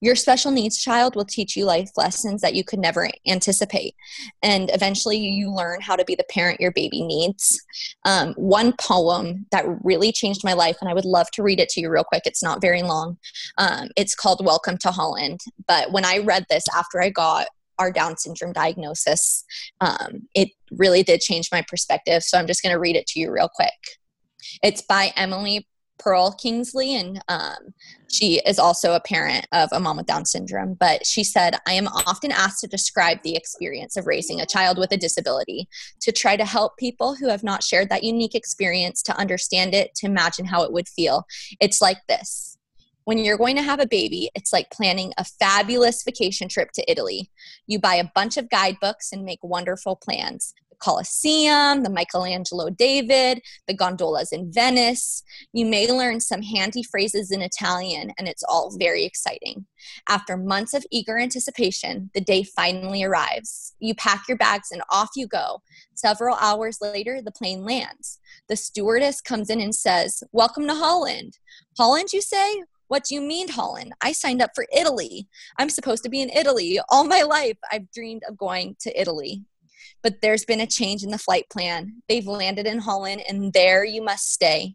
[0.00, 3.94] Your special needs child will teach you life lessons that you could never anticipate.
[4.42, 7.60] And eventually, you learn how to be the parent your baby needs.
[8.04, 11.68] Um, one poem that really changed my life, and I would love to read it
[11.70, 12.22] to you real quick.
[12.26, 13.18] It's not very long.
[13.56, 15.40] Um, it's called Welcome to Holland.
[15.66, 19.44] But when I read this after I got our Down syndrome diagnosis,
[19.80, 22.22] um, it really did change my perspective.
[22.22, 23.70] So I'm just going to read it to you real quick.
[24.62, 25.66] It's by Emily
[25.98, 27.74] Pearl Kingsley, and um,
[28.10, 30.74] she is also a parent of a mom with Down syndrome.
[30.74, 34.78] But she said, I am often asked to describe the experience of raising a child
[34.78, 35.68] with a disability,
[36.00, 39.94] to try to help people who have not shared that unique experience to understand it,
[39.96, 41.26] to imagine how it would feel.
[41.60, 42.57] It's like this
[43.08, 46.84] when you're going to have a baby, it's like planning a fabulous vacation trip to
[46.90, 47.30] Italy.
[47.66, 50.52] You buy a bunch of guidebooks and make wonderful plans.
[50.68, 55.22] The Colosseum, the Michelangelo David, the gondolas in Venice.
[55.54, 59.64] You may learn some handy phrases in Italian, and it's all very exciting.
[60.06, 63.74] After months of eager anticipation, the day finally arrives.
[63.78, 65.62] You pack your bags and off you go.
[65.94, 68.18] Several hours later, the plane lands.
[68.50, 71.38] The stewardess comes in and says, Welcome to Holland.
[71.78, 72.64] Holland, you say?
[72.88, 73.92] What do you mean, Holland?
[74.00, 75.28] I signed up for Italy.
[75.58, 76.80] I'm supposed to be in Italy.
[76.88, 79.44] All my life, I've dreamed of going to Italy.
[80.02, 82.02] But there's been a change in the flight plan.
[82.08, 84.74] They've landed in Holland, and there you must stay.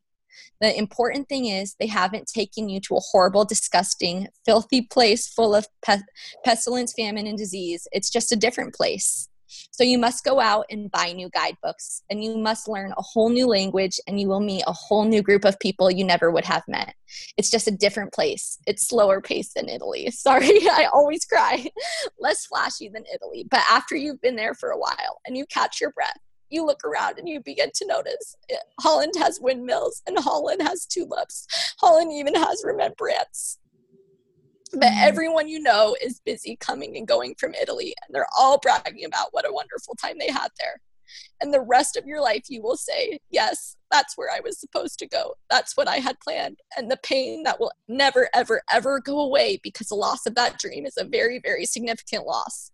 [0.61, 5.55] The important thing is they haven't taken you to a horrible, disgusting, filthy place full
[5.55, 5.97] of pe-
[6.45, 7.87] pestilence, famine, and disease.
[7.91, 9.27] It's just a different place.
[9.71, 13.29] So you must go out and buy new guidebooks and you must learn a whole
[13.29, 16.45] new language and you will meet a whole new group of people you never would
[16.45, 16.95] have met.
[17.37, 18.57] It's just a different place.
[18.65, 20.09] It's slower paced than Italy.
[20.11, 21.67] Sorry, I always cry.
[22.19, 23.45] Less flashy than Italy.
[23.49, 26.17] But after you've been there for a while and you catch your breath,
[26.49, 30.85] you look around and you begin to notice eh, Holland has windmills and Holland has
[30.85, 31.47] tulips.
[31.79, 33.57] Holland even has Rembrandts
[34.73, 35.03] but mm-hmm.
[35.03, 39.27] everyone you know is busy coming and going from Italy, and they're all bragging about
[39.31, 40.81] what a wonderful time they had there.
[41.41, 44.97] And the rest of your life, you will say, Yes, that's where I was supposed
[44.99, 45.35] to go.
[45.49, 46.57] That's what I had planned.
[46.77, 50.57] And the pain that will never, ever, ever go away because the loss of that
[50.57, 52.71] dream is a very, very significant loss.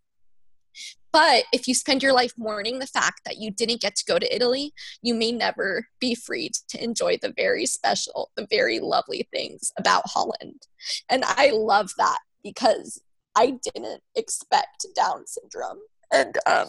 [1.11, 4.19] But if you spend your life mourning the fact that you didn't get to go
[4.19, 9.27] to Italy, you may never be free to enjoy the very special, the very lovely
[9.33, 10.67] things about Holland.
[11.09, 13.01] And I love that because
[13.35, 15.79] I didn't expect Down syndrome.
[16.11, 16.67] And um,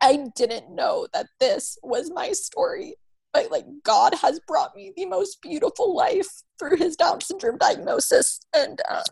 [0.00, 2.96] I didn't know that this was my story.
[3.32, 8.40] But like God has brought me the most beautiful life through his Down syndrome diagnosis.
[8.54, 9.04] And um,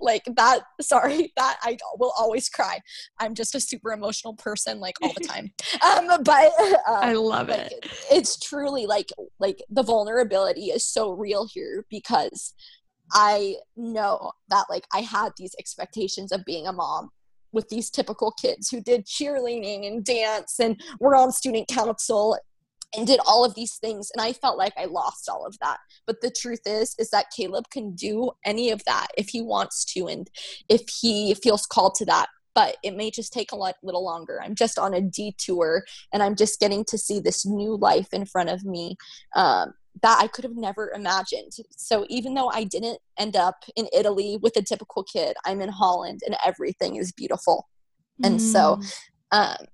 [0.00, 2.78] like that sorry that i will always cry.
[3.18, 5.52] I'm just a super emotional person like all the time.
[5.82, 6.52] Um but
[6.86, 7.86] um, i love like, it.
[8.10, 12.54] it's truly like like the vulnerability is so real here because
[13.12, 17.10] i know that like i had these expectations of being a mom
[17.52, 22.36] with these typical kids who did cheerleading and dance and were on student council
[22.96, 25.78] and did all of these things and i felt like i lost all of that.
[26.06, 29.84] But the truth is is that caleb can do any of that if he wants
[29.94, 30.28] to and
[30.68, 32.26] if he feels called to that.
[32.54, 34.40] But it may just take a lot, little longer.
[34.42, 38.26] I'm just on a detour and i'm just getting to see this new life in
[38.26, 38.96] front of me
[39.34, 41.52] um, that i could have never imagined.
[41.76, 45.68] So even though i didn't end up in italy with a typical kid i'm in
[45.68, 47.68] holland and everything is beautiful.
[48.24, 49.02] And so mm.
[49.32, 49.66] um,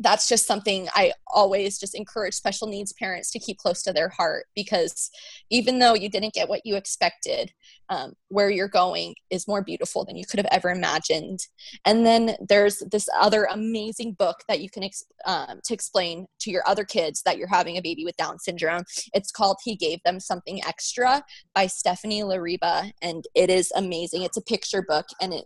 [0.00, 4.08] that's just something I always just encourage special needs parents to keep close to their
[4.08, 5.10] heart because
[5.50, 7.52] even though you didn't get what you expected,
[7.88, 11.40] um, where you're going is more beautiful than you could have ever imagined.
[11.84, 16.50] And then there's this other amazing book that you can ex- um, to explain to
[16.50, 18.84] your other kids that you're having a baby with Down syndrome.
[19.12, 21.22] It's called "He Gave Them Something Extra"
[21.54, 24.22] by Stephanie Lariba, and it is amazing.
[24.22, 25.44] It's a picture book and it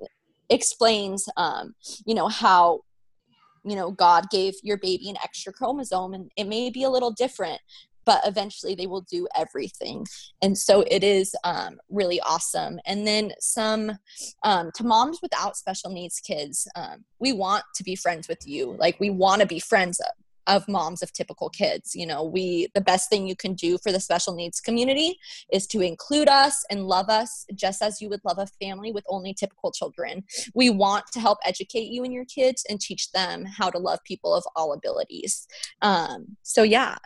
[0.50, 1.74] explains um,
[2.06, 2.80] you know how
[3.64, 7.10] you know god gave your baby an extra chromosome and it may be a little
[7.10, 7.60] different
[8.08, 10.06] but eventually they will do everything.
[10.40, 12.80] And so it is um, really awesome.
[12.86, 13.98] And then some
[14.44, 18.74] um, to moms without special needs kids um, we want to be friends with you.
[18.78, 20.00] Like we want to be friends
[20.48, 21.94] of moms of typical kids.
[21.94, 25.18] You know we the best thing you can do for the special needs community
[25.52, 29.04] is to include us and love us just as you would love a family with
[29.08, 30.24] only typical children.
[30.54, 34.00] We want to help educate you and your kids and teach them how to love
[34.04, 35.46] people of all abilities.
[35.82, 36.96] Um, so yeah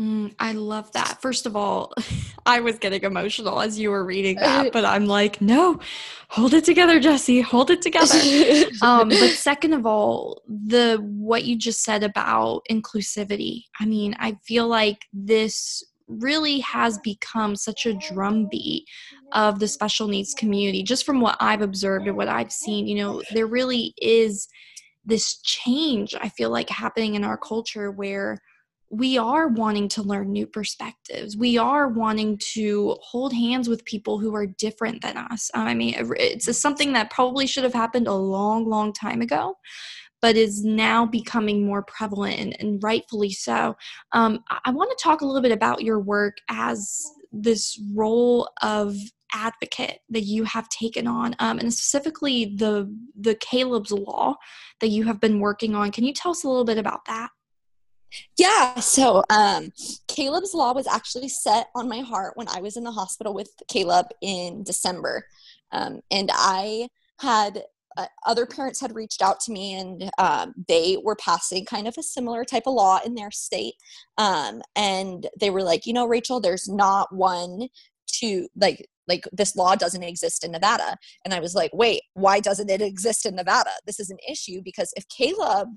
[0.00, 1.18] Mm, I love that.
[1.20, 1.92] First of all,
[2.46, 5.78] I was getting emotional as you were reading that, but I'm like, no,
[6.28, 7.42] hold it together, Jesse.
[7.42, 8.18] Hold it together.
[8.82, 13.64] um, but second of all, the what you just said about inclusivity.
[13.78, 18.84] I mean, I feel like this really has become such a drumbeat
[19.32, 20.82] of the special needs community.
[20.82, 24.48] Just from what I've observed and what I've seen, you know, there really is
[25.04, 26.14] this change.
[26.18, 28.40] I feel like happening in our culture where
[28.90, 31.36] we are wanting to learn new perspectives.
[31.36, 35.48] We are wanting to hold hands with people who are different than us.
[35.54, 39.54] Um, I mean, it's something that probably should have happened a long, long time ago,
[40.20, 43.76] but is now becoming more prevalent and, and rightfully so.
[44.12, 47.00] Um, I, I want to talk a little bit about your work as
[47.30, 48.96] this role of
[49.32, 54.34] advocate that you have taken on um, and specifically the the caleb's law
[54.80, 57.30] that you have been working on can you tell us a little bit about that
[58.36, 59.72] yeah, so um,
[60.08, 63.50] Caleb's Law was actually set on my heart when I was in the hospital with
[63.68, 65.24] Caleb in December.
[65.72, 66.88] Um, and I
[67.20, 67.62] had
[67.96, 71.96] uh, other parents had reached out to me and um, they were passing kind of
[71.98, 73.74] a similar type of law in their state.
[74.16, 77.68] Um, and they were like, you know, Rachel, there's not one
[78.20, 80.96] to like like this law doesn't exist in Nevada.
[81.24, 83.70] And I was like, wait, why doesn't it exist in Nevada?
[83.84, 85.68] This is an issue because if Caleb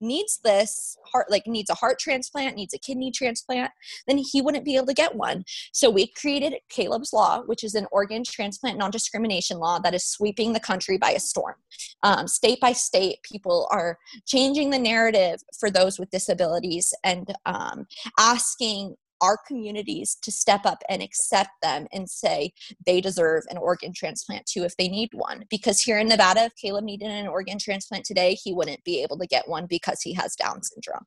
[0.00, 3.70] needs this heart like needs a heart transplant needs a kidney transplant
[4.06, 5.44] then he wouldn't be able to get one.
[5.72, 10.52] So we created caleb's law which is an organ transplant non-discrimination law that is sweeping
[10.52, 11.56] the country by a storm.
[12.02, 17.86] Um, state by state people are changing the narrative for those with disabilities and um,
[18.18, 22.52] asking our communities to step up and accept them and say
[22.86, 25.44] they deserve an organ transplant too if they need one.
[25.50, 29.18] Because here in Nevada, if Caleb needed an organ transplant today, he wouldn't be able
[29.18, 31.04] to get one because he has Down syndrome.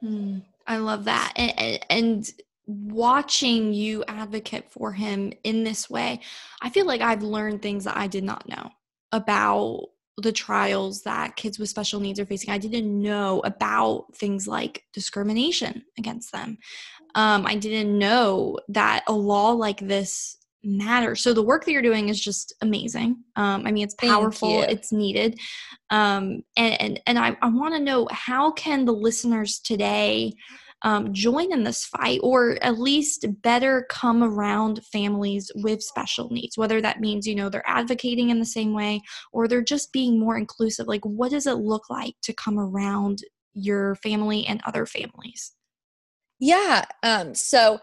[0.00, 1.32] Hmm, I love that.
[1.36, 2.30] And, and
[2.66, 6.20] watching you advocate for him in this way,
[6.62, 8.70] I feel like I've learned things that I did not know
[9.12, 12.50] about the trials that kids with special needs are facing.
[12.50, 16.58] I didn't know about things like discrimination against them.
[17.14, 21.22] Um, I didn't know that a law like this matters.
[21.22, 23.18] So the work that you're doing is just amazing.
[23.36, 24.62] Um, I mean, it's powerful.
[24.62, 25.38] It's needed.
[25.90, 30.34] Um, and and and I, I want to know how can the listeners today
[30.84, 36.56] um, join in this fight or at least better come around families with special needs
[36.56, 39.00] whether that means you know they're advocating in the same way
[39.32, 40.86] or they're just being more inclusive.
[40.86, 43.20] Like what does it look like to come around
[43.54, 45.52] your family and other families?
[46.38, 47.80] Yeah um, so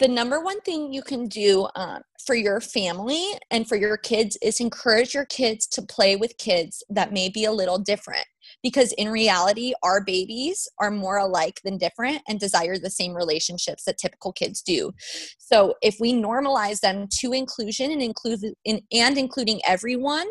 [0.00, 4.36] the number one thing you can do um, for your family and for your kids
[4.42, 8.26] is encourage your kids to play with kids that may be a little different
[8.62, 13.84] because in reality our babies are more alike than different and desire the same relationships
[13.84, 14.92] that typical kids do.
[15.38, 20.26] So if we normalize them to inclusion and include in, and including everyone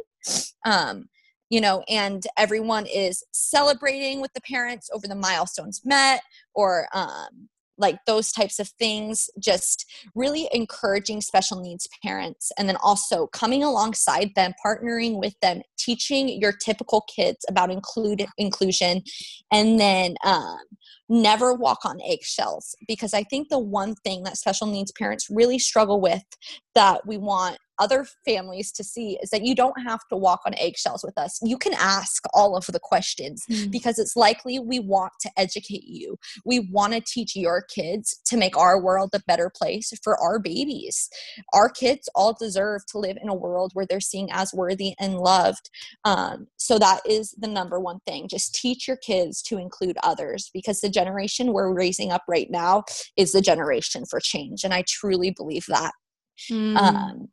[0.66, 1.06] um,
[1.50, 6.22] you know, and everyone is celebrating with the parents over the milestones met
[6.54, 7.50] or um,
[7.80, 13.64] like those types of things just really encouraging special needs parents and then also coming
[13.64, 19.02] alongside them partnering with them teaching your typical kids about include inclusion
[19.52, 20.60] and then um,
[21.08, 25.58] never walk on eggshells because i think the one thing that special needs parents really
[25.58, 26.24] struggle with
[26.76, 30.54] that we want other families to see is that you don't have to walk on
[30.58, 31.40] eggshells with us.
[31.42, 33.72] You can ask all of the questions mm.
[33.72, 36.18] because it's likely we want to educate you.
[36.46, 40.40] We want to teach your kids to make our world a better place for our
[40.40, 41.10] babies.
[41.54, 45.18] Our kids all deserve to live in a world where they're seen as worthy and
[45.18, 45.70] loved.
[46.06, 48.28] Um, so that is the number one thing.
[48.28, 52.84] Just teach your kids to include others because the generation we're raising up right now
[53.18, 54.64] is the generation for change.
[54.64, 55.94] And I truly believe that.
[56.52, 56.78] Mm.
[56.78, 57.28] Um,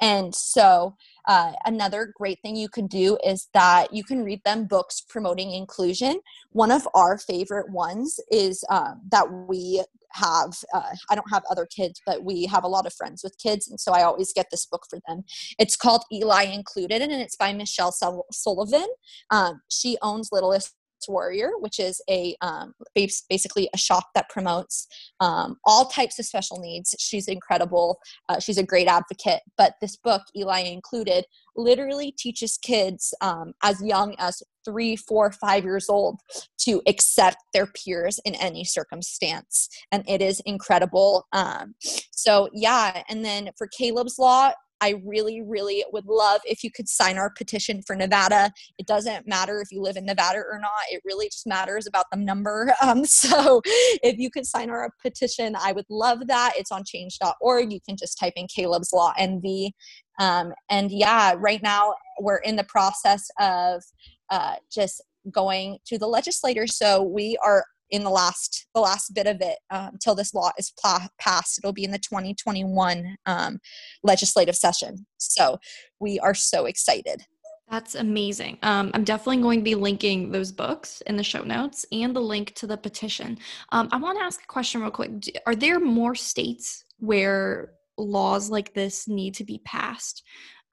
[0.00, 0.96] and so,
[1.26, 5.52] uh, another great thing you can do is that you can read them books promoting
[5.52, 6.20] inclusion.
[6.52, 9.82] One of our favorite ones is um, that we
[10.12, 10.52] have.
[10.72, 13.68] Uh, I don't have other kids, but we have a lot of friends with kids,
[13.68, 15.24] and so I always get this book for them.
[15.58, 17.92] It's called Eli Included, and it's by Michelle
[18.32, 18.88] Sullivan.
[19.30, 20.74] Um, she owns Littlest
[21.08, 24.86] Warrior, which is a um, basically a shop that promotes
[25.20, 26.94] um, all types of special needs.
[26.98, 27.98] She's incredible.
[28.28, 29.40] Uh, she's a great advocate.
[29.56, 31.24] But this book, Eli included,
[31.56, 36.20] literally teaches kids um, as young as three, four, five years old
[36.58, 39.68] to accept their peers in any circumstance.
[39.92, 41.26] And it is incredible.
[41.32, 41.74] Um,
[42.12, 43.02] so, yeah.
[43.08, 47.30] And then for Caleb's Law, I really, really would love if you could sign our
[47.30, 48.52] petition for Nevada.
[48.78, 52.06] It doesn't matter if you live in Nevada or not, it really just matters about
[52.10, 52.72] the number.
[52.88, 53.60] Um, so
[54.02, 56.52] if you could sign our petition, I would love that.
[56.56, 57.72] It's on change.org.
[57.72, 59.72] You can just type in Caleb's Law NV.
[60.18, 63.82] Um, and yeah, right now we're in the process of
[64.30, 66.76] uh, just going to the legislators.
[66.76, 70.72] So we are in the last the last bit of it um, this law is
[70.78, 71.58] pla- passed.
[71.58, 73.58] It'll be in the 2021 um,
[74.02, 75.06] legislative session.
[75.18, 75.58] So
[76.00, 77.22] we are so excited.
[77.70, 78.58] That's amazing.
[78.62, 82.20] Um, i'm definitely going to be linking those books in the show notes and the
[82.20, 83.38] link to the petition.
[83.70, 85.10] Um, i want to ask a question real quick.
[85.46, 90.22] Are there more states where laws like this need to be passed?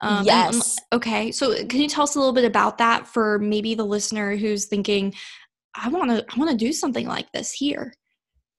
[0.00, 0.76] Um, yes.
[0.92, 1.32] And, okay.
[1.32, 4.66] So, can you tell us a little bit about that for maybe the listener who's
[4.66, 5.14] thinking,
[5.76, 7.92] I want to I want to do something like this here.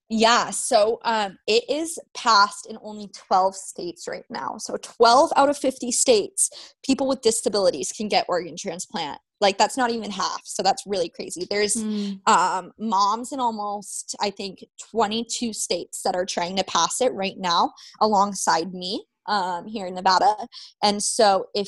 [0.10, 4.56] Yeah, so um, it is passed in only 12 states right now.
[4.58, 9.20] So 12 out of 50 states, people with disabilities can get organ transplant.
[9.42, 10.42] Like that's not even half.
[10.46, 11.46] So that's really crazy.
[11.50, 12.26] There's mm.
[12.26, 17.38] um, moms in almost, I think, 22 states that are trying to pass it right
[17.38, 20.48] now alongside me um, here in Nevada.
[20.82, 21.68] And so if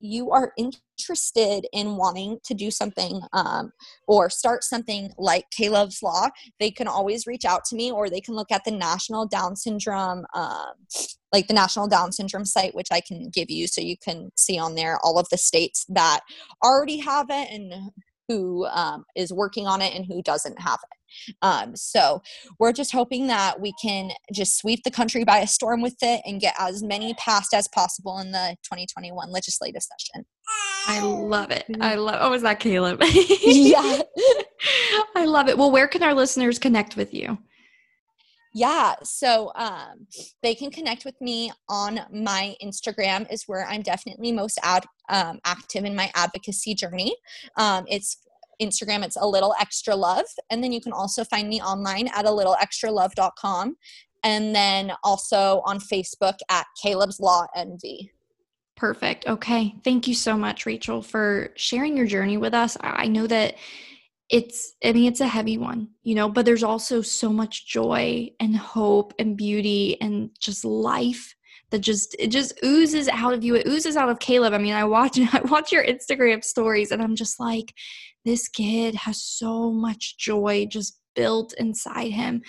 [0.00, 3.72] you are interested in wanting to do something um,
[4.06, 6.28] or start something like Caleb's Law,
[6.58, 9.56] they can always reach out to me or they can look at the National Down
[9.56, 10.72] Syndrome, um,
[11.32, 14.58] like the National Down Syndrome site, which I can give you so you can see
[14.58, 16.20] on there all of the states that
[16.62, 17.72] already have it and
[18.28, 21.36] who um, is working on it and who doesn't have it.
[21.42, 22.22] Um, so
[22.58, 26.20] we're just hoping that we can just sweep the country by a storm with it
[26.24, 30.26] and get as many passed as possible in the 2021 legislative session.
[30.88, 31.64] I love it.
[31.68, 32.00] I mm-hmm.
[32.00, 32.18] love.
[32.20, 33.02] Oh, is that Caleb?
[33.42, 34.02] yeah,
[35.16, 35.58] I love it.
[35.58, 37.38] Well, where can our listeners connect with you?
[38.56, 40.06] Yeah, so um,
[40.42, 45.40] they can connect with me on my Instagram, is where I'm definitely most ad, um,
[45.44, 47.14] active in my advocacy journey.
[47.58, 48.16] Um, it's
[48.62, 50.24] Instagram, it's a little extra love.
[50.48, 53.76] And then you can also find me online at a little extra love.com.
[54.24, 58.08] And then also on Facebook at Caleb's Law nv
[58.74, 59.26] Perfect.
[59.26, 59.74] Okay.
[59.84, 62.78] Thank you so much, Rachel, for sharing your journey with us.
[62.80, 63.56] I know that
[64.28, 68.28] it's i mean it's a heavy one you know but there's also so much joy
[68.40, 71.36] and hope and beauty and just life
[71.70, 73.54] that just it just oozes out of you.
[73.56, 74.52] It oozes out of caleb.
[74.52, 77.74] I mean i watch i watch your instagram stories and i'm just like
[78.24, 82.42] this kid has so much joy just built inside him.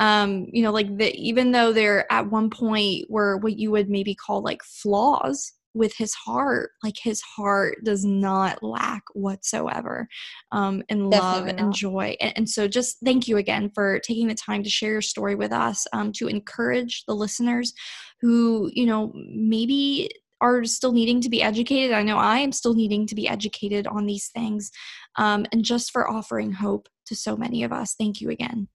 [0.00, 3.88] Um you know like the even though they're at one point were what you would
[3.88, 10.08] maybe call like flaws with his heart like his heart does not lack whatsoever
[10.52, 14.34] um, in love and joy and, and, so just thank you again for taking the
[14.34, 17.72] time to share your story with us um, to encourage the listeners
[18.20, 20.10] who you know maybe
[20.40, 21.92] are still needing to be educated.
[21.92, 24.70] I know i am still needing to be educated on these things
[25.16, 27.94] um, and just for offering hope to so many of us.
[27.98, 28.68] Thank you again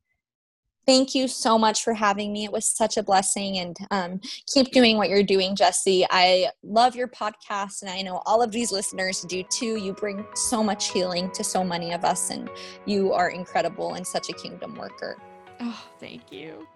[0.85, 2.43] Thank you so much for having me.
[2.43, 4.21] It was such a blessing, and um,
[4.53, 6.05] keep doing what you're doing, Jesse.
[6.09, 9.77] I love your podcast, and I know all of these listeners do too.
[9.77, 12.49] You bring so much healing to so many of us, and
[12.85, 15.17] you are incredible and such a kingdom worker.
[15.61, 16.67] Oh, thank you.